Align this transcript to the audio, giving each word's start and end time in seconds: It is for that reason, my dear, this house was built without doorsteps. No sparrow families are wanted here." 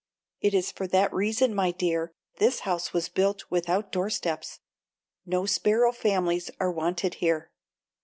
It 0.39 0.55
is 0.55 0.71
for 0.71 0.87
that 0.87 1.13
reason, 1.13 1.53
my 1.53 1.69
dear, 1.69 2.11
this 2.39 2.61
house 2.61 2.91
was 2.91 3.07
built 3.07 3.43
without 3.51 3.91
doorsteps. 3.91 4.59
No 5.27 5.45
sparrow 5.45 5.91
families 5.91 6.49
are 6.59 6.71
wanted 6.71 7.13
here." 7.21 7.51